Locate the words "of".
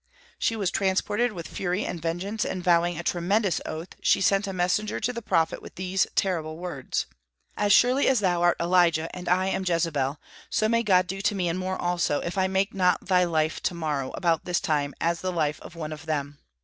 15.61-15.75, 15.93-16.07